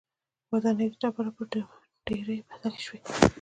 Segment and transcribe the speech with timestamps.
[0.51, 1.45] ودانۍ د ډبرو پر
[2.05, 2.99] ډېرۍ بدلې شوې